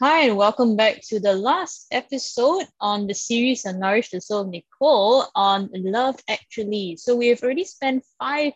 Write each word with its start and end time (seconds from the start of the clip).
Hi, 0.00 0.26
and 0.26 0.36
welcome 0.36 0.76
back 0.76 1.00
to 1.08 1.18
the 1.18 1.32
last 1.32 1.88
episode 1.90 2.66
on 2.80 3.08
the 3.08 3.14
series 3.14 3.66
on 3.66 3.80
Nourish 3.80 4.10
the 4.10 4.20
Soul 4.20 4.44
Nicole 4.44 5.26
on 5.34 5.70
Love 5.74 6.14
Actually. 6.28 6.94
So, 6.94 7.16
we 7.16 7.26
have 7.30 7.42
already 7.42 7.64
spent 7.64 8.04
five 8.16 8.52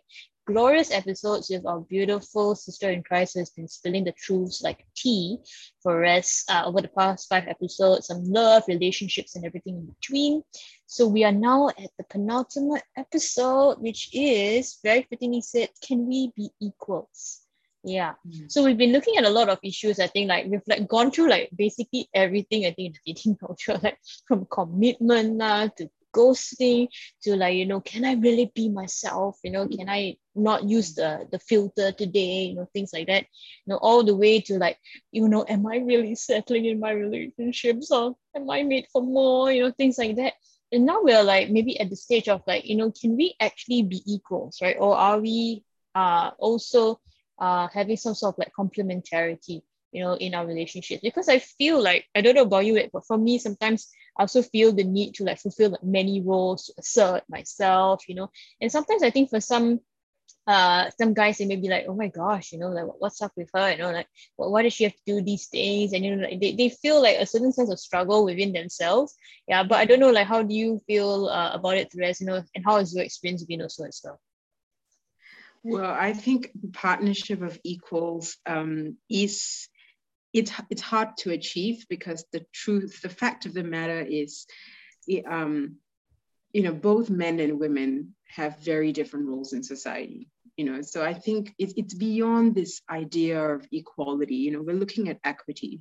glorious 0.47 0.93
episodes 0.93 1.51
with 1.51 1.67
our 1.67 1.81
beautiful 1.81 2.55
sister 2.55 2.93
in 2.93 3.03
Christ 3.03 3.35
who 3.35 3.41
has 3.41 3.51
been 3.51 3.67
spilling 3.67 4.05
the 4.05 4.13
truths 4.13 4.63
like 4.63 4.87
tea 4.95 5.39
for 5.83 6.05
us 6.05 6.45
uh, 6.49 6.63
over 6.65 6.81
the 6.81 6.95
past 6.97 7.29
five 7.29 7.49
episodes 7.49 8.09
on 8.09 8.23
love, 8.31 8.63
relationships, 8.69 9.35
and 9.35 9.45
everything 9.45 9.79
in 9.79 9.87
between. 9.87 10.45
So 10.87 11.09
we 11.09 11.25
are 11.25 11.33
now 11.33 11.71
at 11.71 11.91
the 11.99 12.05
penultimate 12.09 12.85
episode, 12.97 13.79
which 13.81 14.11
is 14.13 14.79
very 14.85 15.09
fittingly 15.11 15.41
said, 15.41 15.71
Can 15.85 16.07
we 16.07 16.31
be 16.37 16.51
equals? 16.61 17.42
Yeah. 17.85 18.15
Mm. 18.27 18.51
So 18.51 18.65
we've 18.65 18.79
been 18.79 18.93
looking 18.93 19.17
at 19.17 19.25
a 19.25 19.31
lot 19.31 19.49
of 19.49 19.59
issues. 19.63 19.99
I 19.99 20.07
think 20.07 20.29
like 20.29 20.47
we've 20.47 20.63
like 20.69 20.87
gone 20.89 21.11
through 21.11 21.31
like 21.31 21.51
basically 21.55 22.09
everything 22.15 22.65
I 22.65 22.73
think 22.73 22.87
in 22.87 22.93
the 22.93 23.13
dating 23.13 23.37
culture, 23.41 23.79
like 23.83 23.99
from 24.27 24.47
commitment 24.51 25.43
uh, 25.43 25.69
to 25.77 25.91
ghosting 26.13 26.89
to 27.23 27.37
like 27.37 27.57
you 27.57 27.67
know 27.67 27.81
can 27.81 28.05
i 28.05 28.13
really 28.15 28.51
be 28.55 28.69
myself 28.69 29.39
you 29.43 29.51
know 29.51 29.67
can 29.67 29.89
i 29.89 30.15
not 30.35 30.65
use 30.65 30.95
the 30.95 31.27
the 31.33 31.39
filter 31.39 31.91
today 31.93 32.45
you 32.45 32.55
know 32.55 32.69
things 32.73 32.91
like 32.93 33.07
that 33.07 33.25
you 33.65 33.73
know 33.73 33.79
all 33.79 34.05
the 34.05 34.15
way 34.15 34.41
to 34.41 34.59
like 34.59 34.79
you 35.11 35.29
know 35.29 35.45
am 35.49 35.67
i 35.67 35.77
really 35.79 36.15
settling 36.29 36.67
in 36.67 36.79
my 36.79 36.91
relationships 36.91 37.91
or 37.91 38.15
am 38.37 38.49
i 38.51 38.63
made 38.63 38.87
for 38.93 39.03
more 39.03 39.51
you 39.51 39.63
know 39.63 39.73
things 39.73 39.99
like 39.99 40.17
that 40.17 40.35
and 40.71 40.87
now 40.87 41.01
we're 41.03 41.23
like 41.23 41.51
maybe 41.51 41.79
at 41.81 41.91
the 41.91 41.97
stage 41.97 42.29
of 42.29 42.43
like 42.47 42.65
you 42.65 42.77
know 42.77 42.93
can 42.93 43.17
we 43.17 43.35
actually 43.41 43.83
be 43.83 44.03
equals 44.07 44.59
right 44.61 44.77
or 44.79 44.97
are 44.97 45.19
we 45.19 45.65
uh 45.95 46.31
also 46.39 47.01
uh 47.43 47.69
having 47.75 47.97
some 47.97 48.15
sort 48.15 48.35
of 48.35 48.39
like 48.39 48.53
complementarity 48.59 49.63
you 49.91 50.03
know 50.03 50.15
in 50.15 50.35
our 50.35 50.47
relationships 50.47 51.03
because 51.03 51.29
i 51.29 51.39
feel 51.39 51.83
like 51.83 52.07
i 52.15 52.21
don't 52.21 52.37
know 52.37 52.43
about 52.43 52.65
you 52.65 52.89
but 52.93 53.05
for 53.05 53.19
me 53.19 53.39
sometimes 53.39 53.89
i 54.17 54.23
also 54.23 54.41
feel 54.41 54.73
the 54.73 54.85
need 54.85 55.13
to 55.13 55.25
like 55.25 55.39
fulfill 55.39 55.71
like 55.71 55.83
many 55.83 56.23
roles 56.23 56.67
to 56.67 56.73
assert 56.79 57.23
myself 57.29 58.09
you 58.09 58.15
know. 58.15 58.31
And 58.61 58.73
sometimes 58.73 59.03
i 59.03 59.11
think 59.11 59.29
for 59.29 59.41
some 59.41 59.81
uh 60.47 60.91
some 60.99 61.15
guys 61.15 61.39
they 61.39 61.45
may 61.47 61.57
be 61.57 61.69
like 61.69 61.85
oh 61.89 61.95
my 61.95 62.09
gosh 62.09 62.53
you 62.53 62.59
know 62.59 62.69
like 62.69 62.87
what's 62.99 63.23
up 63.23 63.33
with 63.37 63.49
her? 63.55 63.71
You 63.71 63.79
know 63.79 63.93
like 63.93 64.09
well, 64.37 64.51
why 64.51 64.63
does 64.63 64.73
she 64.73 64.85
have 64.85 64.95
to 64.95 65.03
do 65.07 65.23
these 65.23 65.47
things? 65.47 65.93
And 65.93 66.05
you 66.05 66.17
know 66.17 66.27
like 66.29 66.41
they, 66.41 66.53
they 66.57 66.69
feel 66.69 67.01
like 67.01 67.19
a 67.19 67.27
certain 67.27 67.53
sense 67.53 67.71
of 67.71 67.79
struggle 67.79 68.25
within 68.25 68.53
themselves. 68.53 69.15
Yeah 69.47 69.63
but 69.63 69.79
i 69.79 69.85
don't 69.85 70.01
know 70.01 70.11
like 70.11 70.27
how 70.27 70.43
do 70.43 70.55
you 70.55 70.81
feel 70.87 71.27
uh, 71.27 71.51
about 71.53 71.77
it 71.77 71.93
Therese, 71.93 72.21
you 72.21 72.27
know 72.27 72.43
and 72.55 72.65
how 72.65 72.79
has 72.79 72.95
your 72.95 73.05
experience 73.05 73.45
been 73.45 73.63
also 73.63 73.85
as 73.85 74.01
well 74.03 74.21
well 75.65 75.91
i 75.91 76.13
think 76.13 76.51
the 76.61 76.69
partnership 76.69 77.43
of 77.43 77.59
equals 77.65 78.37
um, 78.47 78.97
is 79.09 79.69
it's 80.33 80.53
it's 80.71 80.83
hard 80.83 81.17
to 81.19 81.31
achieve 81.31 81.87
because 81.89 82.25
the 82.33 82.45
truth, 82.53 83.01
the 83.03 83.09
fact 83.09 83.47
of 83.47 83.55
the 83.55 83.63
matter 83.63 84.01
is, 84.01 84.47
um, 85.29 85.77
you 86.53 86.63
know, 86.63 86.73
both 86.73 87.11
men 87.11 87.39
and 87.41 87.61
women 87.61 88.15
have 88.29 88.59
very 88.61 88.93
different 88.93 89.29
roles 89.29 89.53
in 89.53 89.63
society. 89.63 90.29
You 90.57 90.67
know, 90.67 90.83
so 90.83 91.03
I 91.03 91.15
think 91.15 91.55
it's 91.59 91.75
it's 91.77 91.95
beyond 91.95 92.55
this 92.55 92.83
idea 92.91 93.41
of 93.43 93.67
equality. 93.73 94.37
You 94.37 94.53
know, 94.53 94.63
we're 94.63 94.77
looking 94.77 95.09
at 95.09 95.19
equity. 95.25 95.81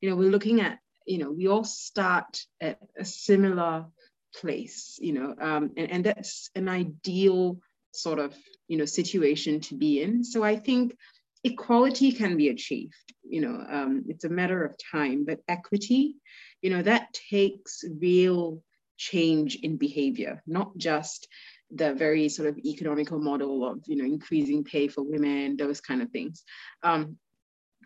You 0.00 0.10
know, 0.10 0.16
we're 0.16 0.30
looking 0.30 0.60
at 0.60 0.78
you 1.06 1.18
know 1.18 1.30
we 1.30 1.48
all 1.48 1.64
start 1.64 2.40
at 2.60 2.78
a 2.98 3.04
similar 3.04 3.86
place. 4.34 4.98
You 5.00 5.12
know, 5.12 5.34
um, 5.38 5.72
and 5.76 5.90
and 5.90 6.04
that's 6.04 6.50
an 6.54 6.68
ideal 6.68 7.60
sort 7.96 8.18
of 8.18 8.34
you 8.68 8.76
know 8.76 8.84
situation 8.84 9.60
to 9.60 9.76
be 9.76 10.02
in. 10.02 10.24
So 10.24 10.42
I 10.42 10.56
think 10.56 10.96
equality 11.44 12.12
can 12.12 12.36
be 12.36 12.48
achieved 12.48 12.94
you 13.28 13.40
know 13.40 13.64
um, 13.68 14.04
it's 14.08 14.24
a 14.24 14.28
matter 14.28 14.64
of 14.64 14.74
time 14.92 15.24
but 15.24 15.40
equity 15.48 16.16
you 16.62 16.70
know 16.70 16.82
that 16.82 17.12
takes 17.30 17.84
real 18.00 18.62
change 18.96 19.56
in 19.56 19.76
behavior 19.76 20.42
not 20.46 20.76
just 20.76 21.28
the 21.70 21.94
very 21.94 22.28
sort 22.28 22.48
of 22.48 22.58
economical 22.58 23.18
model 23.18 23.66
of 23.68 23.80
you 23.86 23.96
know 23.96 24.04
increasing 24.04 24.64
pay 24.64 24.88
for 24.88 25.02
women 25.02 25.56
those 25.56 25.80
kind 25.80 26.02
of 26.02 26.10
things 26.10 26.44
um, 26.82 27.16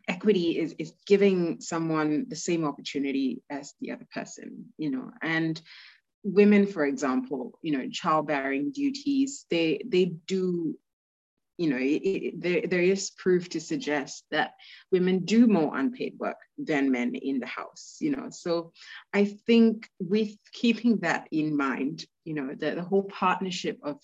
equity 0.09 0.59
is, 0.59 0.75
is 0.78 0.93
giving 1.06 1.60
someone 1.60 2.26
the 2.28 2.37
same 2.37 2.65
opportunity 2.65 3.43
as 3.50 3.75
the 3.81 3.91
other 3.91 4.06
person 4.15 4.66
you 4.78 4.91
know 4.91 5.10
and 5.22 5.60
women 6.22 6.66
for 6.66 6.84
example 6.84 7.58
you 7.62 7.76
know 7.76 7.88
childbearing 7.88 8.72
duties 8.72 9.47
they 9.50 9.81
they 9.86 10.04
do 10.04 10.76
you 11.60 11.69
know, 11.69 11.76
it, 11.76 11.82
it, 11.82 12.41
there, 12.41 12.62
there 12.66 12.81
is 12.81 13.10
proof 13.10 13.50
to 13.50 13.60
suggest 13.60 14.25
that 14.31 14.54
women 14.91 15.26
do 15.26 15.47
more 15.47 15.76
unpaid 15.76 16.14
work 16.19 16.38
than 16.56 16.91
men 16.91 17.14
in 17.14 17.38
the 17.38 17.47
house, 17.47 17.98
you 18.00 18.12
know. 18.12 18.28
So 18.31 18.72
I 19.12 19.26
think 19.47 19.86
with 19.98 20.31
keeping 20.54 21.00
that 21.00 21.28
in 21.31 21.54
mind, 21.54 22.06
you 22.25 22.32
know, 22.32 22.54
the, 22.58 22.76
the 22.76 22.82
whole 22.82 23.02
partnership 23.02 23.78
of 23.82 23.98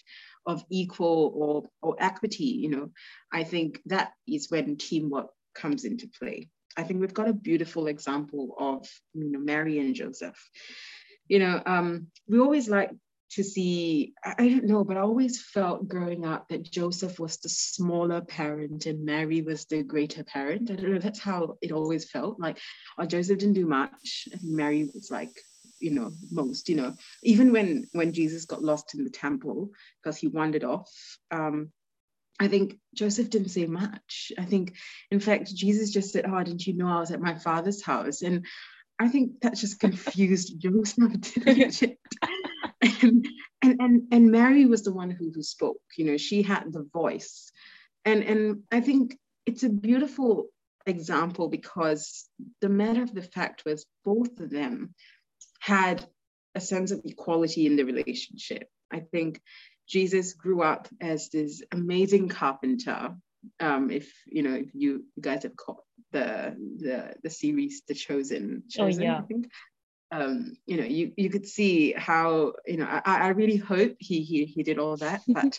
of 0.44 0.66
equal 0.70 1.32
or, 1.34 1.62
or 1.80 1.96
equity, 1.98 2.44
you 2.44 2.68
know, 2.68 2.90
I 3.32 3.42
think 3.42 3.80
that 3.86 4.12
is 4.28 4.50
when 4.50 4.76
teamwork 4.76 5.28
comes 5.54 5.86
into 5.86 6.08
play. 6.08 6.50
I 6.76 6.82
think 6.82 7.00
we've 7.00 7.14
got 7.14 7.28
a 7.28 7.32
beautiful 7.32 7.86
example 7.86 8.54
of, 8.58 8.86
you 9.14 9.32
know, 9.32 9.38
Mary 9.38 9.78
and 9.78 9.94
Joseph. 9.94 10.38
You 11.28 11.40
know, 11.40 11.62
um, 11.66 12.08
we 12.28 12.38
always 12.38 12.68
like 12.68 12.90
to 13.30 13.42
see 13.42 14.14
i 14.24 14.48
don't 14.48 14.64
know 14.64 14.84
but 14.84 14.96
i 14.96 15.00
always 15.00 15.42
felt 15.42 15.88
growing 15.88 16.24
up 16.24 16.48
that 16.48 16.62
joseph 16.62 17.18
was 17.18 17.38
the 17.38 17.48
smaller 17.48 18.20
parent 18.20 18.86
and 18.86 19.04
mary 19.04 19.42
was 19.42 19.64
the 19.64 19.82
greater 19.82 20.22
parent 20.22 20.70
i 20.70 20.74
don't 20.76 20.92
know 20.92 20.98
that's 20.98 21.18
how 21.18 21.56
it 21.60 21.72
always 21.72 22.08
felt 22.08 22.38
like 22.38 22.58
oh, 22.98 23.04
joseph 23.04 23.38
didn't 23.38 23.54
do 23.54 23.66
much 23.66 24.28
and 24.32 24.40
mary 24.44 24.88
was 24.94 25.10
like 25.10 25.32
you 25.80 25.90
know 25.90 26.12
most 26.30 26.68
you 26.68 26.76
know 26.76 26.94
even 27.22 27.52
when 27.52 27.86
when 27.92 28.12
jesus 28.12 28.44
got 28.44 28.62
lost 28.62 28.94
in 28.94 29.02
the 29.02 29.10
temple 29.10 29.70
because 30.02 30.16
he 30.16 30.28
wandered 30.28 30.64
off 30.64 30.90
um 31.30 31.70
I 32.38 32.48
think 32.48 32.78
Joseph 32.94 33.30
didn't 33.30 33.48
say 33.48 33.64
much. 33.64 34.30
I 34.38 34.44
think, 34.44 34.74
in 35.10 35.20
fact, 35.20 35.54
Jesus 35.54 35.90
just 35.90 36.12
said, 36.12 36.26
Oh, 36.28 36.42
didn't 36.44 36.66
you 36.66 36.74
know 36.74 36.88
I 36.88 37.00
was 37.00 37.10
at 37.10 37.18
my 37.18 37.34
father's 37.34 37.82
house? 37.82 38.20
And 38.20 38.44
I 38.98 39.08
think 39.08 39.40
that 39.42 39.56
just 39.56 39.80
confused 39.80 40.54
Joseph, 40.58 41.20
didn't 41.20 41.82
and, 41.82 43.02
um, 43.02 43.22
and 43.62 43.80
and 43.80 44.02
and 44.12 44.30
Mary 44.30 44.66
was 44.66 44.82
the 44.82 44.92
one 44.92 45.10
who 45.10 45.30
who 45.34 45.42
spoke. 45.42 45.80
You 45.96 46.06
know, 46.06 46.16
she 46.16 46.42
had 46.42 46.72
the 46.72 46.88
voice, 46.92 47.50
and 48.04 48.22
and 48.22 48.62
I 48.72 48.80
think 48.80 49.18
it's 49.44 49.62
a 49.62 49.68
beautiful 49.68 50.46
example 50.86 51.48
because 51.48 52.28
the 52.60 52.68
matter 52.68 53.02
of 53.02 53.14
the 53.14 53.22
fact 53.22 53.64
was 53.64 53.86
both 54.04 54.40
of 54.40 54.50
them 54.50 54.94
had 55.60 56.04
a 56.54 56.60
sense 56.60 56.90
of 56.90 57.02
equality 57.04 57.66
in 57.66 57.76
the 57.76 57.84
relationship. 57.84 58.68
I 58.90 59.00
think 59.00 59.40
Jesus 59.88 60.32
grew 60.32 60.62
up 60.62 60.88
as 61.00 61.28
this 61.28 61.62
amazing 61.72 62.28
carpenter. 62.28 63.16
Um, 63.60 63.90
if 63.90 64.12
you 64.26 64.42
know, 64.42 64.54
if 64.54 64.74
you, 64.74 65.04
guys 65.20 65.42
have 65.44 65.56
caught 65.56 65.82
the 66.12 66.56
the 66.78 67.14
the 67.22 67.30
series 67.30 67.82
The 67.86 67.94
Chosen, 67.94 68.64
Chosen 68.70 69.02
oh, 69.02 69.06
yeah. 69.06 69.18
I 69.18 69.22
think 69.22 69.48
um, 70.12 70.56
you 70.66 70.76
know, 70.76 70.84
you, 70.84 71.12
you 71.16 71.30
could 71.30 71.46
see 71.46 71.92
how, 71.92 72.52
you 72.66 72.76
know, 72.76 72.86
I, 72.86 73.00
I 73.04 73.28
really 73.28 73.56
hope 73.56 73.96
he, 73.98 74.22
he, 74.22 74.44
he 74.44 74.62
did 74.62 74.78
all 74.78 74.96
that, 74.98 75.20
but, 75.28 75.58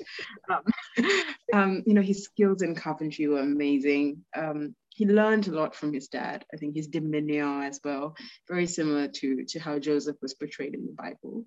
um, 0.50 0.64
um, 1.53 1.84
you 1.86 1.94
know, 1.94 2.02
his 2.02 2.24
skills 2.24 2.62
in 2.62 2.75
carpentry 2.75 3.28
were 3.28 3.42
amazing. 3.42 4.24
Um, 4.36 4.75
he 4.90 5.06
learned 5.06 5.48
a 5.48 5.52
lot 5.52 5.75
from 5.75 5.94
his 5.94 6.08
dad. 6.08 6.46
I 6.54 6.58
think 6.58 6.75
his 6.75 6.88
demeanor 6.88 7.64
as 7.64 7.80
well, 7.84 8.16
very 8.48 8.68
similar 8.68 9.08
to, 9.08 9.44
to 9.46 9.59
how 9.59 9.80
Joseph 9.80 10.18
was 10.22 10.34
portrayed 10.34 10.74
in 10.74 10.86
the 10.86 10.94
Bible. 10.94 11.46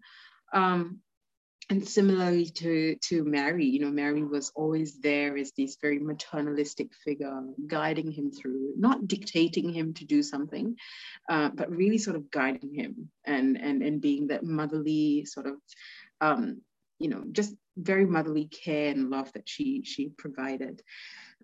Um, 0.52 1.00
and 1.70 1.88
similarly 1.88 2.46
to 2.46 2.96
to 2.96 3.24
Mary, 3.24 3.64
you 3.64 3.78
know, 3.78 3.90
Mary 3.90 4.24
was 4.24 4.50
always 4.56 4.98
there 4.98 5.36
as 5.38 5.52
this 5.52 5.78
very 5.80 6.00
maternalistic 6.00 6.90
figure, 7.04 7.42
guiding 7.66 8.10
him 8.10 8.32
through, 8.32 8.74
not 8.76 9.06
dictating 9.06 9.72
him 9.72 9.94
to 9.94 10.04
do 10.04 10.22
something, 10.22 10.76
uh, 11.28 11.48
but 11.54 11.70
really 11.70 11.98
sort 11.98 12.16
of 12.16 12.30
guiding 12.30 12.74
him 12.74 13.10
and 13.24 13.56
and 13.56 13.82
and 13.82 14.00
being 14.00 14.26
that 14.26 14.42
motherly 14.42 15.24
sort 15.24 15.46
of, 15.46 15.54
um, 16.20 16.60
you 16.98 17.08
know, 17.08 17.22
just 17.30 17.54
very 17.76 18.04
motherly 18.04 18.46
care 18.46 18.90
and 18.90 19.08
love 19.08 19.32
that 19.34 19.48
she 19.48 19.82
she 19.84 20.08
provided. 20.08 20.82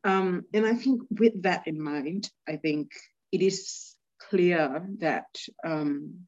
Um, 0.02 0.44
and 0.52 0.66
I 0.66 0.74
think 0.74 1.02
with 1.08 1.42
that 1.42 1.68
in 1.68 1.80
mind, 1.80 2.28
I 2.48 2.56
think 2.56 2.90
it 3.30 3.42
is 3.42 3.94
clear 4.18 4.84
that 4.98 5.26
um, 5.64 6.26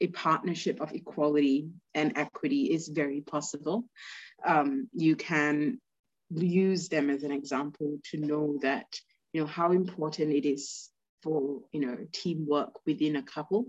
a 0.00 0.06
partnership 0.08 0.80
of 0.80 0.92
equality 0.92 1.68
and 1.94 2.16
equity 2.16 2.72
is 2.72 2.88
very 2.88 3.20
possible. 3.20 3.84
Um, 4.44 4.88
you 4.92 5.16
can 5.16 5.80
use 6.30 6.88
them 6.88 7.10
as 7.10 7.22
an 7.22 7.32
example 7.32 7.98
to 8.10 8.16
know 8.18 8.58
that 8.62 8.86
you 9.32 9.40
know 9.40 9.46
how 9.46 9.72
important 9.72 10.32
it 10.32 10.46
is 10.48 10.90
for 11.22 11.60
you 11.72 11.80
know 11.80 11.98
teamwork 12.12 12.72
within 12.86 13.16
a 13.16 13.22
couple 13.22 13.66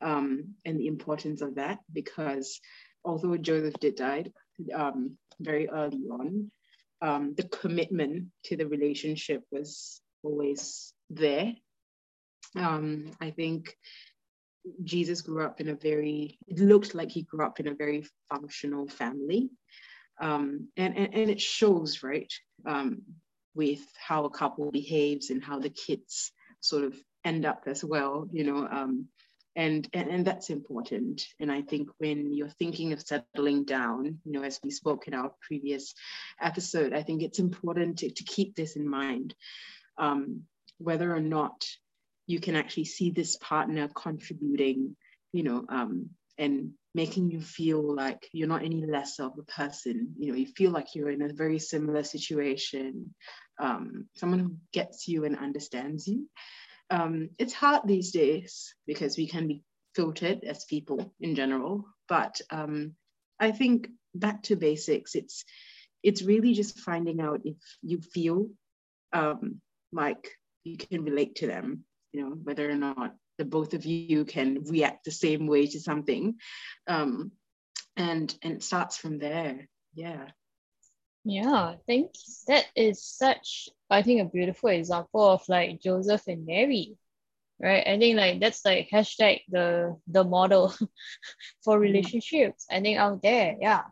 um, 0.00 0.54
and 0.64 0.78
the 0.78 0.86
importance 0.86 1.40
of 1.42 1.56
that 1.56 1.78
because 1.92 2.60
although 3.04 3.36
Joseph 3.36 3.80
did 3.80 3.96
die 3.96 4.26
um, 4.74 5.16
very 5.40 5.68
early 5.68 6.04
on, 6.10 6.50
um, 7.02 7.34
the 7.34 7.48
commitment 7.48 8.28
to 8.44 8.56
the 8.56 8.66
relationship 8.66 9.42
was 9.50 10.00
always 10.22 10.92
there 11.10 11.54
Um, 12.56 13.10
I 13.20 13.30
think 13.30 13.76
Jesus 14.82 15.22
grew 15.22 15.44
up 15.44 15.60
in 15.60 15.68
a 15.68 15.74
very, 15.74 16.38
it 16.46 16.58
looked 16.58 16.94
like 16.94 17.10
he 17.10 17.22
grew 17.22 17.44
up 17.44 17.60
in 17.60 17.68
a 17.68 17.74
very 17.74 18.06
functional 18.30 18.88
family. 18.88 19.50
Um, 20.20 20.68
and, 20.76 20.96
and, 20.96 21.14
and 21.14 21.30
it 21.30 21.40
shows, 21.40 22.02
right, 22.02 22.32
um, 22.64 23.02
with 23.54 23.80
how 23.98 24.24
a 24.24 24.30
couple 24.30 24.70
behaves 24.70 25.30
and 25.30 25.42
how 25.42 25.58
the 25.58 25.70
kids 25.70 26.32
sort 26.60 26.84
of 26.84 26.94
end 27.24 27.44
up 27.44 27.64
as 27.66 27.84
well, 27.84 28.28
you 28.32 28.44
know. 28.44 28.66
Um, 28.66 29.08
and, 29.54 29.88
and, 29.94 30.10
and 30.10 30.26
that's 30.26 30.50
important. 30.50 31.22
And 31.40 31.50
I 31.50 31.62
think 31.62 31.88
when 31.98 32.34
you're 32.34 32.48
thinking 32.48 32.92
of 32.92 33.00
settling 33.00 33.64
down, 33.64 34.18
you 34.24 34.32
know, 34.32 34.42
as 34.42 34.60
we 34.62 34.70
spoke 34.70 35.08
in 35.08 35.14
our 35.14 35.32
previous 35.40 35.94
episode, 36.40 36.92
I 36.92 37.02
think 37.02 37.22
it's 37.22 37.38
important 37.38 37.98
to, 37.98 38.10
to 38.10 38.24
keep 38.24 38.54
this 38.54 38.76
in 38.76 38.88
mind. 38.88 39.34
Um, 39.98 40.42
whether 40.78 41.14
or 41.14 41.20
not 41.20 41.64
you 42.26 42.40
can 42.40 42.56
actually 42.56 42.84
see 42.84 43.10
this 43.10 43.36
partner 43.36 43.88
contributing, 43.94 44.96
you 45.32 45.42
know, 45.42 45.64
um, 45.68 46.10
and 46.38 46.72
making 46.94 47.30
you 47.30 47.40
feel 47.40 47.94
like 47.94 48.28
you're 48.32 48.48
not 48.48 48.64
any 48.64 48.84
less 48.84 49.20
of 49.20 49.32
a 49.38 49.42
person. 49.42 50.14
You 50.18 50.32
know, 50.32 50.38
you 50.38 50.46
feel 50.46 50.70
like 50.70 50.94
you're 50.94 51.10
in 51.10 51.22
a 51.22 51.32
very 51.32 51.58
similar 51.58 52.02
situation, 52.02 53.14
um, 53.58 54.06
someone 54.16 54.40
who 54.40 54.56
gets 54.72 55.06
you 55.06 55.24
and 55.24 55.38
understands 55.38 56.06
you. 56.08 56.28
Um, 56.90 57.30
it's 57.38 57.52
hard 57.52 57.82
these 57.84 58.12
days 58.12 58.74
because 58.86 59.16
we 59.16 59.26
can 59.26 59.48
be 59.48 59.62
filtered 59.94 60.44
as 60.44 60.64
people 60.64 61.12
in 61.20 61.34
general, 61.34 61.84
but 62.08 62.40
um, 62.50 62.92
I 63.40 63.52
think 63.52 63.88
back 64.14 64.42
to 64.44 64.56
basics, 64.56 65.14
it's 65.14 65.44
it's 66.02 66.22
really 66.22 66.54
just 66.54 66.78
finding 66.80 67.20
out 67.20 67.40
if 67.44 67.56
you 67.82 68.00
feel 68.00 68.48
um, 69.12 69.60
like 69.92 70.30
you 70.62 70.76
can 70.76 71.02
relate 71.02 71.36
to 71.36 71.46
them 71.46 71.84
you 72.12 72.22
know, 72.22 72.30
whether 72.30 72.70
or 72.70 72.76
not 72.76 73.14
the 73.38 73.44
both 73.44 73.74
of 73.74 73.84
you 73.84 74.24
can 74.24 74.64
react 74.64 75.04
the 75.04 75.10
same 75.10 75.46
way 75.46 75.66
to 75.66 75.80
something. 75.80 76.36
Um, 76.86 77.32
and 77.96 78.34
and 78.42 78.54
it 78.54 78.62
starts 78.62 78.96
from 78.96 79.18
there. 79.18 79.68
Yeah. 79.94 80.26
Yeah, 81.24 81.52
I 81.52 81.78
think 81.86 82.12
that 82.46 82.66
is 82.76 83.02
such, 83.02 83.68
I 83.90 84.02
think, 84.02 84.20
a 84.20 84.30
beautiful 84.30 84.68
example 84.68 85.28
of 85.28 85.42
like 85.48 85.80
Joseph 85.80 86.22
and 86.28 86.46
Mary, 86.46 86.96
right? 87.60 87.84
I 87.84 87.98
think 87.98 88.16
like 88.16 88.38
that's 88.38 88.64
like 88.64 88.90
hashtag 88.92 89.40
the 89.48 89.96
the 90.06 90.22
model 90.22 90.68
for 91.64 91.74
mm-hmm. 91.74 91.80
relationships. 91.80 92.66
I 92.70 92.80
think 92.80 92.98
out 92.98 93.22
there, 93.22 93.56
yeah, 93.60 93.82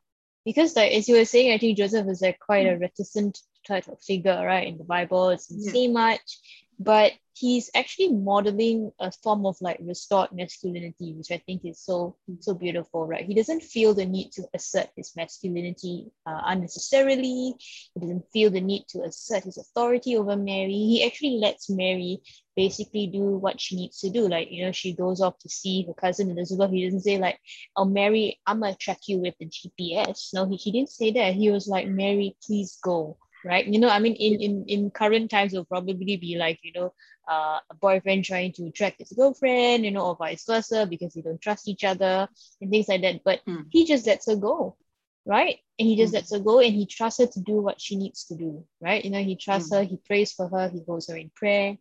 because 0.45 0.77
like 0.77 0.93
as 0.93 1.09
you 1.09 1.17
were 1.17 1.25
saying, 1.25 1.53
I 1.53 1.59
think 1.59 1.77
Joseph 1.77 2.07
is 2.07 2.23
like 2.23 2.39
quite 2.39 2.67
a 2.69 2.79
reticent 2.79 3.41
type 3.67 3.89
of 3.89 4.01
figure, 4.01 4.41
right? 4.47 4.69
In 4.69 4.79
the 4.79 4.85
Bible, 4.85 5.31
it 5.31 5.37
doesn't 5.37 5.65
yeah. 5.65 5.73
say 5.73 5.89
much 5.89 6.39
but 6.79 7.13
he's 7.35 7.71
actually 7.75 8.13
modeling 8.13 8.93
a 9.01 9.11
form 9.11 9.45
of 9.47 9.57
like 9.61 9.79
restored 9.83 10.31
masculinity 10.33 11.13
which 11.13 11.31
i 11.31 11.39
think 11.47 11.65
is 11.65 11.81
so 11.81 12.17
so 12.41 12.55
beautiful 12.55 13.07
right? 13.07 13.27
He 13.27 13.35
doesn't 13.35 13.63
feel 13.63 13.95
the 13.95 14.07
need 14.07 14.33
to 14.33 14.45
assert 14.55 14.89
his 14.97 15.15
masculinity 15.17 16.11
uh, 16.27 16.41
unnecessarily. 16.45 17.55
He 17.95 18.01
doesn't 18.01 18.25
feel 18.33 18.51
the 18.51 18.61
need 18.61 18.85
to 18.89 19.03
assert 19.03 19.45
his 19.45 19.59
authority 19.59 20.17
over 20.17 20.37
mary. 20.37 20.73
He 20.73 21.05
actually 21.07 21.39
lets 21.39 21.71
mary 21.71 22.21
basically 22.57 23.09
do 23.09 23.23
what 23.23 23.61
she 23.61 23.77
needs 23.77 24.01
to 24.01 24.11
do. 24.11 24.29
Like 24.29 24.49
you 24.51 24.65
know 24.65 24.73
she 24.73 24.95
goes 24.95 25.21
off 25.21 25.39
to 25.41 25.49
see 25.49 25.85
her 25.87 25.95
cousin 25.95 26.31
elizabeth. 26.31 26.71
He 26.71 26.85
doesn't 26.85 27.01
say 27.01 27.19
like 27.19 27.39
oh 27.77 27.85
mary 27.85 28.41
i'm 28.47 28.61
gonna 28.61 28.75
track 28.75 29.01
you 29.07 29.19
with 29.19 29.35
the 29.39 29.47
gps 29.47 30.35
no 30.35 30.47
he, 30.47 30.57
he 30.57 30.73
didn't 30.73 30.91
say 30.91 31.13
that. 31.13 31.35
He 31.35 31.51
was 31.51 31.67
like 31.67 31.89
mary 31.89 32.37
please 32.45 32.79
go 32.83 33.17
right 33.45 33.67
you 33.67 33.79
know 33.79 33.89
i 33.89 33.99
mean 33.99 34.15
in 34.15 34.41
in 34.41 34.65
in 34.67 34.91
current 34.91 35.31
times 35.31 35.53
it'll 35.53 35.65
probably 35.65 36.17
be 36.17 36.37
like 36.39 36.59
you 36.63 36.73
know 36.73 36.93
uh, 37.27 37.59
a 37.71 37.75
boyfriend 37.81 38.25
trying 38.25 38.53
to 38.53 38.71
track 38.71 38.97
his 38.99 39.13
girlfriend 39.13 39.85
you 39.85 39.91
know 39.91 40.07
or 40.07 40.17
vice 40.17 40.45
versa 40.45 40.87
because 40.87 41.15
they 41.15 41.23
don't 41.23 41.41
trust 41.41 41.69
each 41.69 41.85
other 41.85 42.29
and 42.61 42.71
things 42.71 42.89
like 42.89 43.03
that 43.03 43.21
but 43.25 43.41
mm. 43.49 43.65
he 43.71 43.87
just 43.87 44.07
lets 44.07 44.27
her 44.27 44.37
go 44.37 44.77
right 45.25 45.59
and 45.79 45.89
he 45.89 45.97
just 45.97 46.13
mm. 46.13 46.17
lets 46.17 46.33
her 46.33 46.39
go 46.39 46.61
and 46.61 46.75
he 46.75 46.85
trusts 46.85 47.21
her 47.21 47.27
to 47.27 47.41
do 47.41 47.55
what 47.55 47.81
she 47.81 47.97
needs 47.97 48.25
to 48.25 48.35
do 48.35 48.65
right 48.81 49.05
you 49.05 49.11
know 49.11 49.23
he 49.23 49.37
trusts 49.37 49.71
mm. 49.71 49.77
her 49.77 49.83
he 49.85 49.97
prays 49.97 50.33
for 50.33 50.49
her 50.49 50.69
he 50.69 50.83
holds 50.87 51.09
her 51.09 51.17
in 51.17 51.31
prayer 51.35 51.79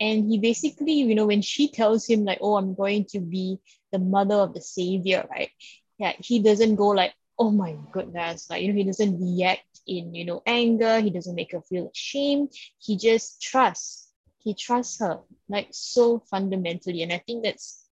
and 0.00 0.28
he 0.28 0.38
basically 0.38 0.94
you 0.94 1.14
know 1.14 1.26
when 1.26 1.42
she 1.42 1.70
tells 1.70 2.06
him 2.06 2.24
like 2.24 2.38
oh 2.40 2.56
i'm 2.56 2.74
going 2.74 3.04
to 3.04 3.20
be 3.20 3.58
the 3.92 3.98
mother 3.98 4.34
of 4.34 4.54
the 4.54 4.60
savior 4.60 5.24
right 5.30 5.50
yeah 5.98 6.12
he 6.18 6.42
doesn't 6.42 6.74
go 6.74 6.88
like 6.88 7.12
oh 7.40 7.50
my 7.50 7.74
goodness 7.90 8.48
like 8.50 8.62
you 8.62 8.68
know 8.68 8.74
he 8.74 8.84
doesn't 8.84 9.18
react 9.18 9.80
in 9.86 10.14
you 10.14 10.26
know 10.26 10.42
anger 10.46 11.00
he 11.00 11.08
doesn't 11.10 11.34
make 11.34 11.52
her 11.52 11.62
feel 11.62 11.90
ashamed 11.92 12.52
he 12.78 12.96
just 12.98 13.40
trusts 13.40 14.12
he 14.38 14.54
trusts 14.54 15.00
her 15.00 15.20
like 15.48 15.68
so 15.72 16.22
fundamentally. 16.30 17.02
And 17.02 17.12
i 17.12 17.18
think 17.26 17.42
that's 17.42 17.86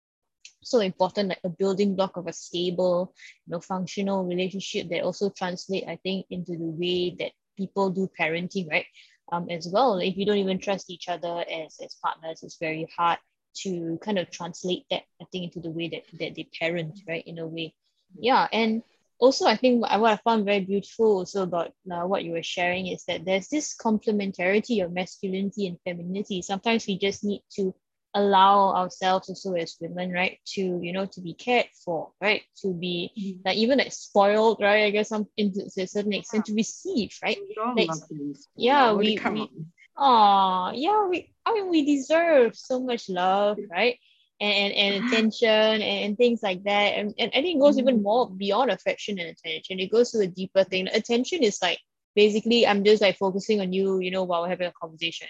so 0.62 0.80
important 0.80 1.28
like 1.28 1.44
a 1.44 1.50
building 1.50 1.94
block 1.94 2.16
of 2.16 2.26
a 2.26 2.32
stable 2.32 3.14
you 3.46 3.52
know 3.52 3.60
functional 3.60 4.24
relationship 4.24 4.88
that 4.88 5.02
also 5.02 5.28
translate 5.28 5.84
i 5.86 5.96
think 6.02 6.24
into 6.30 6.52
the 6.52 6.72
way 6.80 7.14
that 7.18 7.32
people 7.56 7.90
do 7.90 8.10
parenting 8.18 8.68
right? 8.70 8.86
Um 9.30 9.48
as 9.50 9.68
well 9.70 9.98
if 9.98 10.16
you 10.16 10.24
don't 10.24 10.38
even 10.38 10.58
trust 10.58 10.90
each 10.90 11.08
other 11.08 11.44
as 11.50 11.76
as 11.84 11.96
partners 12.02 12.42
it's 12.42 12.56
very 12.58 12.88
hard 12.96 13.18
to 13.56 13.98
kind 14.02 14.18
of 14.18 14.30
translate 14.30 14.86
that 14.90 15.02
i 15.20 15.24
think 15.30 15.44
into 15.44 15.60
the 15.60 15.70
way 15.70 15.88
that 15.88 16.04
that 16.18 16.34
they 16.34 16.48
parent 16.58 16.98
right 17.06 17.24
in 17.26 17.38
a 17.38 17.46
way. 17.46 17.74
Yeah 18.18 18.48
and 18.50 18.82
also 19.18 19.46
I 19.46 19.56
think 19.56 19.82
what 19.82 20.12
I 20.12 20.16
found 20.16 20.44
very 20.44 20.60
beautiful 20.60 21.18
also 21.18 21.42
about 21.42 21.72
uh, 21.90 22.02
what 22.02 22.24
you 22.24 22.32
were 22.32 22.42
sharing 22.42 22.88
is 22.88 23.04
that 23.04 23.24
there's 23.24 23.48
this 23.48 23.76
complementarity 23.76 24.84
of 24.84 24.92
masculinity 24.92 25.66
and 25.66 25.78
femininity. 25.84 26.42
Sometimes 26.42 26.86
we 26.86 26.98
just 26.98 27.24
need 27.24 27.42
to 27.56 27.74
allow 28.14 28.74
ourselves 28.74 29.28
also 29.28 29.54
as 29.54 29.76
women, 29.80 30.12
right, 30.12 30.38
to 30.46 30.80
you 30.82 30.92
know 30.92 31.06
to 31.06 31.20
be 31.20 31.34
cared 31.34 31.66
for, 31.84 32.12
right, 32.20 32.42
to 32.62 32.72
be 32.72 33.10
mm-hmm. 33.18 33.40
like 33.44 33.56
even 33.56 33.78
like 33.78 33.92
spoiled, 33.92 34.58
right? 34.60 34.84
I 34.84 34.90
guess 34.90 35.08
some 35.08 35.26
in 35.36 35.52
to 35.52 35.82
a 35.82 35.86
certain 35.86 36.12
extent 36.12 36.46
to 36.46 36.54
receive, 36.54 37.16
right? 37.22 37.38
Like, 37.76 37.90
yeah, 38.56 38.92
we, 38.92 39.18
we 39.18 39.50
oh 39.96 40.72
yeah, 40.74 41.06
we 41.08 41.32
I 41.44 41.54
mean 41.54 41.68
we 41.68 41.84
deserve 41.84 42.56
so 42.56 42.80
much 42.80 43.08
love, 43.08 43.58
right? 43.70 43.98
And, 44.44 44.72
and 44.72 45.04
attention 45.12 45.48
and, 45.48 45.82
and 45.82 46.16
things 46.16 46.42
like 46.42 46.62
that. 46.64 46.94
And, 46.94 47.14
and 47.18 47.30
I 47.34 47.42
think 47.42 47.56
it 47.56 47.60
goes 47.60 47.78
even 47.78 47.98
mm. 47.98 48.02
more 48.02 48.30
beyond 48.30 48.70
affection 48.70 49.18
and 49.18 49.30
attention. 49.30 49.80
It 49.80 49.92
goes 49.92 50.10
to 50.10 50.20
a 50.20 50.26
deeper 50.26 50.64
thing. 50.64 50.88
Attention 50.88 51.42
is 51.42 51.58
like 51.62 51.78
basically 52.14 52.66
I'm 52.66 52.84
just 52.84 53.02
like 53.02 53.16
focusing 53.16 53.60
on 53.60 53.72
you, 53.72 54.00
you 54.00 54.10
know, 54.10 54.24
while 54.24 54.42
we're 54.42 54.48
having 54.48 54.68
a 54.68 54.72
conversation. 54.72 55.28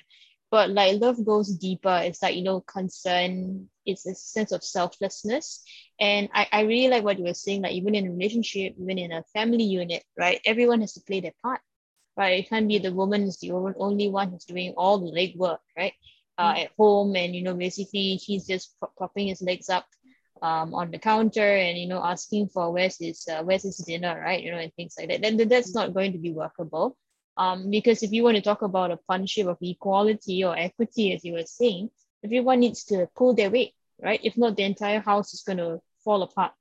But 0.50 0.70
like 0.70 1.00
love 1.00 1.24
goes 1.24 1.56
deeper. 1.56 2.00
It's 2.04 2.22
like, 2.22 2.36
you 2.36 2.42
know, 2.42 2.60
concern, 2.60 3.68
it's 3.84 4.06
a 4.06 4.14
sense 4.14 4.52
of 4.52 4.62
selflessness. 4.62 5.64
And 5.98 6.28
I, 6.32 6.46
I 6.52 6.60
really 6.62 6.88
like 6.88 7.04
what 7.04 7.18
you 7.18 7.24
were 7.24 7.34
saying, 7.34 7.62
like 7.62 7.72
even 7.72 7.94
in 7.94 8.06
a 8.06 8.10
relationship, 8.10 8.74
even 8.80 8.98
in 8.98 9.12
a 9.12 9.24
family 9.32 9.64
unit, 9.64 10.04
right? 10.18 10.40
Everyone 10.44 10.80
has 10.80 10.92
to 10.94 11.00
play 11.00 11.20
their 11.20 11.34
part. 11.42 11.60
Right. 12.16 12.38
It 12.44 12.48
can't 12.48 12.68
be 12.68 12.78
the 12.78 12.92
woman 12.92 13.24
is 13.24 13.38
the 13.40 13.50
only 13.50 14.08
one 14.08 14.30
who's 14.30 14.44
doing 14.44 14.74
all 14.76 14.98
the 14.98 15.10
legwork, 15.10 15.58
right? 15.76 15.94
Uh, 16.38 16.54
at 16.56 16.70
home 16.76 17.14
and 17.16 17.34
you 17.34 17.42
know 17.42 17.54
basically 17.54 18.16
he's 18.16 18.46
just 18.46 18.74
propping 18.96 19.28
his 19.28 19.42
legs 19.42 19.68
up 19.68 19.86
um, 20.42 20.74
on 20.74 20.90
the 20.90 20.98
counter 20.98 21.56
and 21.56 21.78
you 21.78 21.88
know 21.88 22.02
asking 22.04 22.48
for 22.48 22.72
where's 22.72 22.98
his 22.98 23.26
uh, 23.28 23.42
where's 23.42 23.62
his 23.62 23.76
dinner 23.78 24.20
right 24.20 24.42
you 24.42 24.50
know 24.50 24.58
and 24.58 24.72
things 24.74 24.94
like 24.98 25.08
that. 25.08 25.22
Then 25.22 25.48
that's 25.48 25.74
not 25.74 25.94
going 25.94 26.12
to 26.12 26.18
be 26.18 26.32
workable 26.32 26.96
um, 27.36 27.70
because 27.70 28.02
if 28.02 28.12
you 28.12 28.22
want 28.22 28.36
to 28.36 28.42
talk 28.42 28.62
about 28.62 28.90
a 28.90 28.96
partnership 28.96 29.46
of 29.46 29.58
equality 29.62 30.44
or 30.44 30.56
equity 30.56 31.14
as 31.14 31.24
you 31.24 31.34
were 31.34 31.46
saying 31.46 31.90
everyone 32.24 32.60
needs 32.60 32.84
to 32.84 33.08
pull 33.16 33.34
their 33.34 33.50
weight 33.50 33.72
right? 34.02 34.20
If 34.22 34.36
not 34.36 34.56
the 34.56 34.64
entire 34.64 35.00
house 35.00 35.34
is 35.34 35.42
going 35.42 35.58
to 35.58 35.80
fall 36.04 36.22
apart 36.22 36.52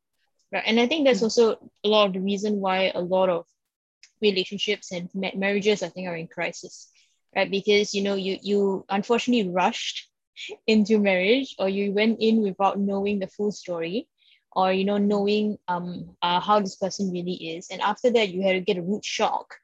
right? 0.52 0.64
And 0.66 0.80
i 0.80 0.88
think 0.88 1.06
that's 1.06 1.24
also 1.24 1.58
a 1.84 1.88
lot 1.88 2.08
of 2.08 2.14
the 2.14 2.22
reason 2.22 2.60
why 2.62 2.92
a 2.94 3.02
lot 3.02 3.30
of 3.30 3.46
relationships 4.22 4.92
and 4.92 5.10
marriages 5.36 5.84
i 5.84 5.90
think 5.90 6.08
are 6.08 6.16
in 6.16 6.28
crisis 6.28 6.90
right? 7.36 7.50
Because 7.50 7.94
you 7.94 8.02
know 8.04 8.16
you 8.16 8.38
you 8.42 8.86
unfortunately 8.90 9.52
rushed 9.52 10.10
into 10.68 11.00
marriage, 11.00 11.56
or 11.60 11.70
you 11.70 11.92
went 11.94 12.18
in 12.20 12.42
without 12.42 12.80
knowing 12.80 13.20
the 13.20 13.28
full 13.28 13.52
story, 13.52 14.08
or 14.52 14.72
you 14.74 14.86
know 14.86 14.98
knowing 14.98 15.58
um 15.68 16.16
uh, 16.22 16.40
how 16.40 16.60
this 16.60 16.76
person 16.76 17.12
really 17.12 17.56
is, 17.56 17.70
and 17.70 17.82
after 17.82 18.12
that 18.12 18.30
you 18.30 18.42
had 18.44 18.54
to 18.54 18.62
get 18.62 18.78
a 18.78 18.82
root 18.82 19.06
shock, 19.06 19.56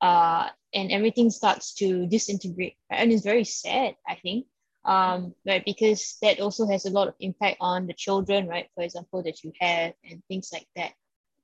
uh, 0.00 0.48
and 0.74 0.90
everything 0.92 1.30
starts 1.30 1.74
to 1.74 2.06
disintegrate, 2.06 2.76
right? 2.90 3.00
and 3.00 3.12
it's 3.12 3.24
very 3.24 3.44
sad, 3.44 3.96
I 4.06 4.16
think. 4.16 4.46
Um, 4.84 5.34
right, 5.44 5.64
because 5.64 6.16
that 6.22 6.38
also 6.38 6.64
has 6.68 6.86
a 6.86 6.90
lot 6.90 7.08
of 7.08 7.14
impact 7.18 7.56
on 7.60 7.88
the 7.88 7.92
children, 7.92 8.46
right? 8.46 8.68
For 8.76 8.84
example, 8.84 9.20
that 9.24 9.42
you 9.42 9.52
have 9.58 9.94
and 10.08 10.22
things 10.28 10.50
like 10.52 10.68
that. 10.76 10.92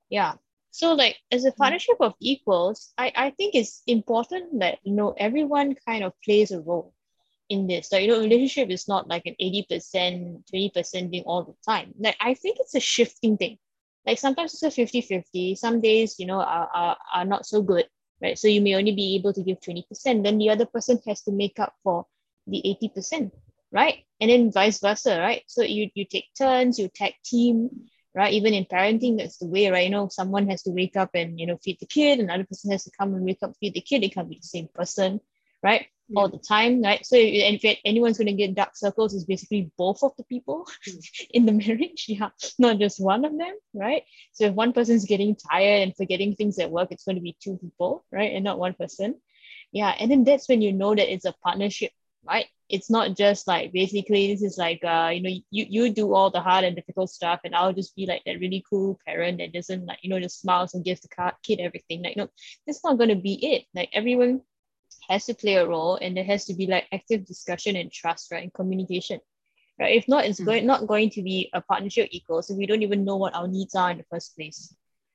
Yeah. 0.09 0.35
So 0.73 0.93
like 0.93 1.17
as 1.31 1.45
a 1.45 1.51
mm. 1.51 1.57
partnership 1.57 1.97
of 1.99 2.15
equals, 2.19 2.93
I, 2.97 3.11
I 3.15 3.29
think 3.29 3.53
it's 3.53 3.83
important 3.85 4.59
that 4.59 4.79
you 4.83 4.93
know 4.93 5.13
everyone 5.15 5.75
kind 5.87 6.03
of 6.03 6.13
plays 6.25 6.49
a 6.49 6.61
role 6.61 6.95
in 7.47 7.67
this. 7.67 7.91
Like 7.91 8.01
you 8.01 8.07
know, 8.07 8.19
relationship 8.19 8.71
is 8.71 8.87
not 8.87 9.07
like 9.07 9.27
an 9.27 9.35
80%, 9.39 10.41
20% 10.51 11.11
thing 11.11 11.23
all 11.27 11.43
the 11.43 11.53
time. 11.63 11.93
Like 11.99 12.17
I 12.19 12.33
think 12.33 12.57
it's 12.59 12.73
a 12.73 12.79
shifting 12.79 13.37
thing. 13.37 13.59
Like 14.03 14.17
sometimes 14.17 14.55
it's 14.55 14.63
a 14.63 14.81
50-50. 14.81 15.55
Some 15.55 15.79
days, 15.79 16.15
you 16.17 16.25
know, 16.25 16.39
are, 16.39 16.69
are, 16.73 16.97
are 17.13 17.25
not 17.25 17.45
so 17.45 17.61
good, 17.61 17.85
right? 18.19 18.37
So 18.37 18.47
you 18.47 18.59
may 18.59 18.73
only 18.73 18.95
be 18.95 19.13
able 19.15 19.31
to 19.33 19.43
give 19.43 19.59
20%. 19.59 20.23
Then 20.23 20.39
the 20.39 20.49
other 20.49 20.65
person 20.65 20.99
has 21.05 21.21
to 21.21 21.31
make 21.31 21.59
up 21.59 21.75
for 21.83 22.07
the 22.47 22.63
80%, 22.81 23.29
right? 23.71 24.05
And 24.19 24.31
then 24.31 24.51
vice 24.51 24.79
versa, 24.79 25.19
right? 25.19 25.43
So 25.45 25.61
you 25.61 25.91
you 25.93 26.05
take 26.05 26.33
turns, 26.35 26.79
you 26.79 26.87
tag 26.87 27.13
team, 27.23 27.69
right? 28.15 28.33
Even 28.33 28.53
in 28.53 28.65
parenting, 28.65 29.17
that's 29.17 29.37
the 29.37 29.47
way, 29.47 29.69
right? 29.69 29.85
You 29.85 29.89
know, 29.89 30.07
someone 30.09 30.49
has 30.49 30.63
to 30.63 30.71
wake 30.71 30.95
up 30.95 31.11
and 31.13 31.39
you 31.39 31.47
know 31.47 31.57
feed 31.57 31.79
the 31.79 31.85
kid, 31.85 32.19
another 32.19 32.45
person 32.45 32.71
has 32.71 32.83
to 32.85 32.91
come 32.97 33.13
and 33.13 33.25
wake 33.25 33.39
up 33.41 33.53
feed 33.59 33.73
the 33.73 33.81
kid. 33.81 34.03
It 34.03 34.13
can't 34.13 34.29
be 34.29 34.39
the 34.41 34.47
same 34.47 34.69
person, 34.73 35.19
right? 35.61 35.87
Yeah. 36.09 36.19
All 36.19 36.29
the 36.29 36.37
time, 36.37 36.81
right? 36.81 37.05
So 37.05 37.15
if 37.17 37.79
anyone's 37.85 38.17
going 38.17 38.27
to 38.27 38.33
get 38.33 38.55
dark 38.55 38.75
circles, 38.75 39.15
it's 39.15 39.23
basically 39.23 39.71
both 39.77 40.03
of 40.03 40.11
the 40.17 40.23
people 40.25 40.67
mm. 40.87 41.27
in 41.31 41.45
the 41.45 41.53
marriage, 41.53 42.05
yeah, 42.09 42.29
not 42.59 42.77
just 42.77 42.99
one 42.99 43.23
of 43.25 43.37
them, 43.37 43.55
right? 43.73 44.03
So 44.33 44.45
if 44.45 44.53
one 44.53 44.73
person's 44.73 45.05
getting 45.05 45.35
tired 45.35 45.81
and 45.81 45.95
forgetting 45.95 46.35
things 46.35 46.59
at 46.59 46.71
work, 46.71 46.91
it's 46.91 47.05
going 47.05 47.15
to 47.15 47.21
be 47.21 47.37
two 47.41 47.57
people, 47.57 48.05
right, 48.11 48.33
and 48.33 48.43
not 48.43 48.59
one 48.59 48.73
person. 48.73 49.15
Yeah, 49.71 49.95
and 49.97 50.11
then 50.11 50.23
that's 50.23 50.47
when 50.47 50.61
you 50.61 50.71
know 50.71 50.93
that 50.93 51.11
it's 51.11 51.25
a 51.25 51.33
partnership, 51.43 51.91
right? 52.27 52.45
It's 52.69 52.89
not 52.89 53.15
just 53.15 53.47
like 53.47 53.71
basically 53.71 54.33
this 54.33 54.41
is 54.41 54.57
like 54.57 54.83
uh 54.83 55.11
you 55.13 55.21
know 55.21 55.29
you 55.51 55.65
you 55.69 55.93
do 55.93 56.13
all 56.13 56.31
the 56.31 56.41
hard 56.41 56.63
and 56.65 56.75
difficult 56.75 57.09
stuff 57.09 57.41
and 57.43 57.55
I'll 57.55 57.73
just 57.73 57.95
be 57.95 58.05
like 58.05 58.23
that 58.25 58.39
really 58.39 58.63
cool 58.69 58.99
parent 59.05 59.37
that 59.39 59.53
doesn't 59.53 59.85
like 59.85 59.99
you 60.01 60.09
know 60.09 60.19
just 60.19 60.41
smiles 60.41 60.73
and 60.73 60.83
gives 60.83 61.01
the 61.01 61.33
kid 61.43 61.59
everything. 61.59 62.03
Like 62.03 62.17
no 62.17 62.29
that's 62.65 62.83
not 62.83 62.97
gonna 62.97 63.15
be 63.15 63.33
it. 63.53 63.65
Like 63.75 63.89
everyone 63.93 64.41
has 65.09 65.25
to 65.25 65.33
play 65.33 65.55
a 65.55 65.67
role 65.67 65.97
and 66.01 66.15
there 66.15 66.23
has 66.23 66.45
to 66.45 66.53
be 66.53 66.67
like 66.67 66.87
active 66.91 67.25
discussion 67.25 67.75
and 67.75 67.91
trust 67.91 68.31
right 68.31 68.43
and 68.43 68.53
communication 68.53 69.19
right? 69.79 69.95
If 69.95 70.07
not 70.07 70.25
it's 70.25 70.39
mm 70.39 70.45
going 70.45 70.65
not 70.65 70.87
going 70.87 71.09
to 71.11 71.21
be 71.21 71.49
a 71.53 71.61
partnership 71.61 72.09
equal 72.11 72.41
so 72.41 72.55
we 72.55 72.65
don't 72.65 72.83
even 72.83 73.05
know 73.05 73.17
what 73.17 73.35
our 73.35 73.47
needs 73.47 73.75
are 73.75 73.91
in 73.91 73.97
the 73.97 74.05
first 74.09 74.35
place 74.35 74.73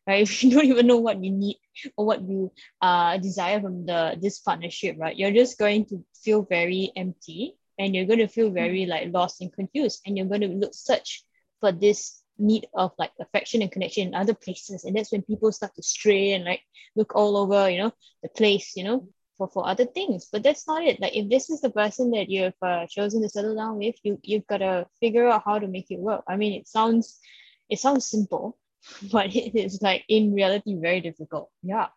right? 0.08 0.22
If 0.28 0.42
you 0.42 0.50
don't 0.50 0.64
even 0.64 0.86
know 0.86 0.96
what 0.96 1.22
you 1.22 1.30
need 1.30 1.58
or 1.96 2.06
what 2.06 2.22
you 2.22 2.50
uh 2.80 3.18
desire 3.18 3.60
from 3.60 3.86
the 3.86 4.16
this 4.20 4.38
partnership 4.40 4.96
right? 4.98 5.16
You're 5.16 5.32
just 5.32 5.58
going 5.58 5.84
to 5.86 6.04
feel 6.24 6.42
very 6.42 6.90
empty 6.96 7.56
and 7.78 7.94
you're 7.94 8.06
going 8.06 8.24
to 8.24 8.28
feel 8.28 8.50
very 8.50 8.86
like 8.86 9.12
lost 9.12 9.40
and 9.40 9.52
confused 9.52 10.00
and 10.04 10.16
you're 10.16 10.26
going 10.26 10.40
to 10.40 10.48
look 10.48 10.74
search 10.74 11.22
for 11.60 11.72
this 11.72 12.22
need 12.38 12.66
of 12.74 12.92
like 12.98 13.12
affection 13.20 13.62
and 13.62 13.70
connection 13.70 14.08
in 14.08 14.14
other 14.14 14.34
places. 14.34 14.84
And 14.84 14.96
that's 14.96 15.12
when 15.12 15.22
people 15.22 15.52
start 15.52 15.74
to 15.74 15.82
stray 15.82 16.32
and 16.32 16.44
like 16.44 16.62
look 16.96 17.14
all 17.14 17.36
over 17.36 17.70
you 17.70 17.78
know 17.78 17.92
the 18.22 18.28
place 18.28 18.74
you 18.76 18.84
know 18.84 19.08
for, 19.36 19.48
for 19.48 19.68
other 19.68 19.86
things. 19.86 20.28
But 20.32 20.42
that's 20.42 20.66
not 20.66 20.82
it. 20.82 21.00
Like 21.00 21.16
if 21.16 21.28
this 21.28 21.50
is 21.50 21.60
the 21.60 21.70
person 21.70 22.10
that 22.12 22.28
you've 22.28 22.62
uh, 22.62 22.86
chosen 22.88 23.22
to 23.22 23.28
settle 23.28 23.54
down 23.54 23.78
with 23.78 23.96
you 24.02 24.18
you've 24.22 24.46
got 24.46 24.58
to 24.58 24.86
figure 25.00 25.28
out 25.28 25.42
how 25.44 25.58
to 25.58 25.68
make 25.68 25.90
it 25.90 26.00
work. 26.00 26.24
I 26.26 26.36
mean 26.36 26.54
it 26.54 26.66
sounds 26.66 27.20
it 27.68 27.78
sounds 27.78 28.06
simple 28.06 28.56
but 29.12 29.34
it 29.34 29.58
is 29.58 29.80
like 29.82 30.04
in 30.08 30.32
reality 30.32 30.76
very 30.76 31.00
difficult. 31.00 31.50
Yeah. 31.62 31.88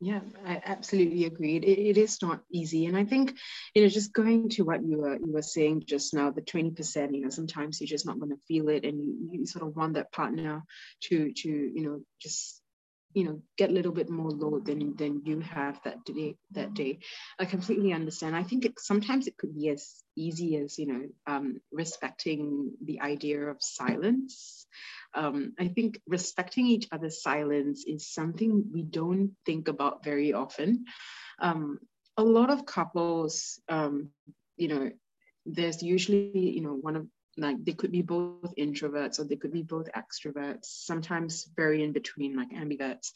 Yeah 0.00 0.20
i 0.46 0.62
absolutely 0.64 1.24
agreed. 1.24 1.64
It, 1.64 1.78
it 1.78 1.98
is 1.98 2.22
not 2.22 2.40
easy. 2.52 2.86
And 2.86 2.96
i 2.96 3.04
think 3.04 3.36
you 3.74 3.82
know 3.82 3.88
just 3.88 4.12
going 4.12 4.48
to 4.50 4.62
what 4.62 4.82
you 4.84 4.98
were 4.98 5.16
you 5.16 5.32
were 5.32 5.42
saying 5.42 5.84
just 5.86 6.14
now 6.14 6.30
the 6.30 6.42
20% 6.42 7.14
you 7.14 7.22
know 7.22 7.30
sometimes 7.30 7.80
you're 7.80 7.88
just 7.88 8.06
not 8.06 8.18
going 8.20 8.30
to 8.30 8.46
feel 8.46 8.68
it 8.68 8.84
and 8.84 9.02
you, 9.02 9.30
you 9.32 9.46
sort 9.46 9.66
of 9.66 9.74
want 9.74 9.94
that 9.94 10.12
partner 10.12 10.62
to 11.02 11.32
to 11.32 11.48
you 11.48 11.82
know 11.82 12.00
just 12.20 12.62
you 13.14 13.24
know 13.24 13.42
get 13.56 13.70
a 13.70 13.72
little 13.72 13.92
bit 13.92 14.10
more 14.10 14.30
load 14.30 14.66
than 14.66 14.94
than 14.96 15.22
you 15.24 15.40
have 15.40 15.80
that 15.84 16.04
day 16.04 16.36
that 16.52 16.74
day. 16.74 16.98
I 17.38 17.44
completely 17.44 17.92
understand. 17.92 18.36
I 18.36 18.42
think 18.42 18.64
it, 18.64 18.78
sometimes 18.78 19.26
it 19.26 19.36
could 19.36 19.54
be 19.54 19.68
as 19.70 20.02
easy 20.16 20.56
as 20.56 20.78
you 20.78 20.86
know 20.86 21.02
um, 21.26 21.60
respecting 21.72 22.72
the 22.84 23.00
idea 23.00 23.40
of 23.46 23.56
silence 23.60 24.66
um, 25.14 25.52
i 25.58 25.68
think 25.68 26.00
respecting 26.06 26.66
each 26.66 26.88
other's 26.92 27.22
silence 27.22 27.84
is 27.86 28.08
something 28.08 28.64
we 28.72 28.82
don't 28.82 29.32
think 29.46 29.68
about 29.68 30.04
very 30.04 30.32
often. 30.32 30.84
Um, 31.40 31.78
a 32.16 32.22
lot 32.22 32.50
of 32.50 32.66
couples 32.66 33.60
um, 33.68 34.10
you 34.56 34.68
know 34.68 34.90
there's 35.46 35.82
usually 35.82 36.50
you 36.50 36.60
know 36.60 36.74
one 36.74 36.96
of 36.96 37.06
like 37.36 37.64
they 37.64 37.72
could 37.72 37.92
be 37.92 38.02
both 38.02 38.52
introverts 38.58 39.20
or 39.20 39.24
they 39.24 39.36
could 39.36 39.52
be 39.52 39.62
both 39.62 39.88
extroverts 39.92 40.64
sometimes 40.64 41.48
very 41.56 41.84
in 41.84 41.92
between 41.92 42.36
like 42.36 42.50
ambiverts. 42.50 43.12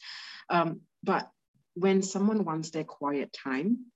Um, 0.49 0.81
but 1.03 1.29
when 1.73 2.01
someone 2.01 2.45
wants 2.45 2.69
their 2.69 2.85
quiet 2.85 3.33
time 3.33 3.91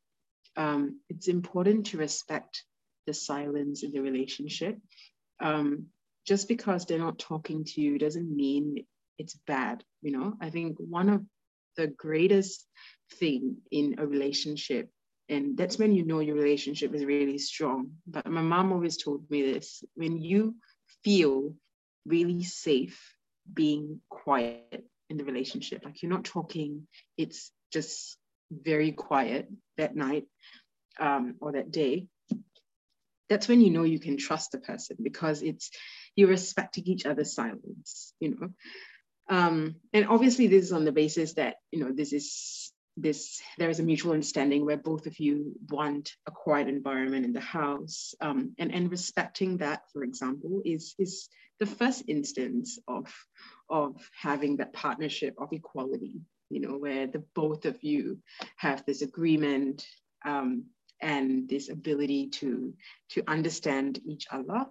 um, 0.58 1.00
it's 1.10 1.28
important 1.28 1.88
to 1.88 1.98
respect 1.98 2.64
the 3.06 3.14
silence 3.14 3.84
in 3.84 3.92
the 3.92 4.02
relationship. 4.02 4.80
Um, 5.40 5.88
just 6.28 6.48
because 6.48 6.86
they're 6.86 7.00
not 7.00 7.20
talking 7.20 7.64
to 7.64 7.82
you 7.82 7.98
doesn't 7.98 8.36
mean 8.36 8.86
it's 9.18 9.36
bad 9.48 9.84
you 10.02 10.12
know? 10.12 10.34
I 10.42 10.50
think 10.50 10.78
one 10.80 11.10
of 11.10 11.22
the 11.76 11.88
greatest 11.88 12.66
thing 13.16 13.58
in 13.72 13.96
a 14.00 14.06
relationship 14.06 14.90
and 15.30 15.58
that's 15.58 15.78
when 15.78 15.94
you 15.94 16.06
know 16.06 16.20
your 16.20 16.36
relationship 16.36 16.94
is 16.96 17.04
really 17.04 17.38
strong. 17.38 17.92
But 18.08 18.28
my 18.28 18.42
mom 18.42 18.72
always 18.72 18.96
told 18.96 19.30
me 19.30 19.52
this 19.52 19.84
when 19.96 20.22
you 20.22 20.56
feel 21.04 21.54
really 22.06 22.44
safe 22.44 23.14
being 23.54 24.00
quiet 24.10 24.86
in 25.10 25.18
the 25.18 25.24
relationship 25.24 25.84
like 25.86 26.02
you're 26.02 26.12
not 26.12 26.26
talking 26.26 26.88
it's 27.18 27.52
just 27.72 28.18
very 28.52 28.92
quiet 28.92 29.48
that 29.78 29.96
night 29.96 30.26
um, 31.00 31.36
or 31.40 31.54
that 31.54 31.72
day 31.72 32.08
that's 33.30 33.48
when 33.48 33.62
you 33.62 33.70
know 33.70 33.84
you 33.84 34.00
can 34.00 34.18
trust 34.18 34.52
the 34.52 34.58
person 34.58 34.98
because 35.02 35.42
it's 35.42 35.72
you're 36.18 36.28
respecting 36.28 36.84
each 36.86 37.06
other's 37.06 37.34
silence 37.34 38.14
you 38.20 38.36
know. 38.36 38.50
Um, 39.30 39.76
and 39.94 40.08
obviously 40.08 40.48
this 40.48 40.66
is 40.66 40.72
on 40.72 40.86
the 40.86 40.92
basis 40.92 41.34
that 41.34 41.56
you 41.72 41.80
know 41.80 41.92
this 41.94 42.12
is 42.12 42.74
this 42.98 43.40
there 43.58 43.70
is 43.70 43.80
a 43.80 43.84
mutual 43.84 44.14
understanding 44.14 44.66
where 44.66 44.78
both 44.78 45.06
of 45.06 45.20
you 45.20 45.54
want 45.70 46.12
a 46.28 46.32
quiet 46.32 46.68
environment 46.68 47.26
in 47.26 47.34
the 47.34 47.40
house. 47.40 48.16
Um, 48.20 48.56
and 48.58 48.74
and 48.74 48.92
respecting 48.92 49.58
that 49.58 49.84
for 49.94 50.04
example 50.04 50.62
is 50.66 50.96
is 50.98 51.30
the 51.60 51.66
first 51.66 52.04
instance 52.08 52.80
of 52.88 53.14
of 53.70 54.10
having 54.20 54.58
that 54.58 54.74
partnership 54.74 55.36
of 55.38 55.50
equality 55.52 56.22
you 56.50 56.62
know 56.62 56.78
where 56.78 57.08
the 57.08 57.24
both 57.36 57.66
of 57.66 57.84
you 57.84 58.20
have 58.56 58.86
this 58.86 59.02
agreement 59.02 59.86
um, 60.26 60.66
and 61.02 61.48
this 61.50 61.70
ability 61.70 62.30
to 62.30 62.74
to 63.10 63.24
understand 63.28 64.00
each 64.06 64.26
other 64.32 64.66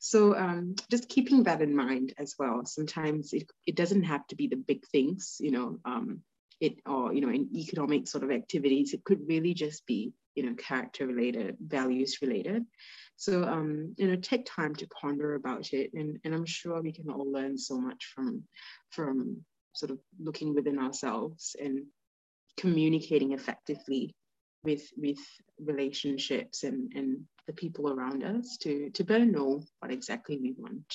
so 0.00 0.34
um, 0.34 0.74
just 0.90 1.08
keeping 1.10 1.44
that 1.44 1.60
in 1.60 1.76
mind 1.76 2.14
as 2.18 2.34
well. 2.38 2.64
Sometimes 2.64 3.34
it, 3.34 3.50
it 3.66 3.76
doesn't 3.76 4.04
have 4.04 4.26
to 4.28 4.34
be 4.34 4.48
the 4.48 4.56
big 4.56 4.86
things 4.86 5.36
you 5.40 5.50
know 5.50 5.78
um, 5.84 6.22
it 6.60 6.80
or 6.86 7.12
you 7.12 7.20
know 7.20 7.28
in 7.28 7.48
economic 7.54 8.08
sort 8.08 8.24
of 8.24 8.30
activities. 8.30 8.94
It 8.94 9.04
could 9.04 9.28
really 9.28 9.54
just 9.54 9.86
be 9.86 10.12
you 10.34 10.44
know 10.44 10.54
character 10.54 11.06
related 11.06 11.56
values 11.60 12.18
related. 12.22 12.64
So 13.16 13.44
um 13.44 13.94
you 13.98 14.08
know 14.08 14.16
take 14.16 14.46
time 14.46 14.74
to 14.76 14.88
ponder 14.88 15.34
about 15.34 15.72
it. 15.72 15.90
And 15.94 16.18
and 16.24 16.34
i'm 16.34 16.46
sure 16.46 16.80
we 16.80 16.92
can 16.92 17.10
all 17.10 17.30
learn 17.30 17.58
so 17.58 17.78
much 17.78 18.12
from 18.14 18.44
from 18.90 19.44
sort 19.72 19.90
of 19.90 19.98
looking 20.18 20.54
within 20.54 20.78
ourselves 20.78 21.56
and 21.62 21.84
communicating 22.56 23.32
effectively 23.32 24.14
with 24.62 24.82
with 24.96 25.18
relationships 25.58 26.64
and 26.64 26.92
and 26.94 27.24
the 27.46 27.52
people 27.52 27.90
around 27.90 28.22
us 28.24 28.56
to 28.58 28.90
to 28.90 29.04
better 29.04 29.24
know 29.24 29.62
what 29.78 29.92
exactly 29.92 30.38
we 30.38 30.54
want 30.58 30.94